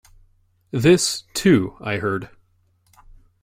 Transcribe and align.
This, 0.71 1.25
too, 1.35 1.77
I 1.79 1.97
heard. 1.97 2.31